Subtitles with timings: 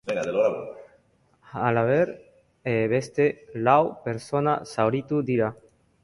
[1.65, 2.11] Halaber,
[2.93, 3.27] beste
[3.67, 5.51] lau pertsona zauritu dira.